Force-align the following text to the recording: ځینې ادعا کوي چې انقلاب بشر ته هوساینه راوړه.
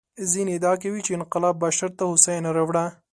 ځینې 0.31 0.51
ادعا 0.57 0.73
کوي 0.83 1.01
چې 1.05 1.15
انقلاب 1.17 1.55
بشر 1.63 1.89
ته 1.97 2.03
هوساینه 2.09 2.49
راوړه. 2.57 2.85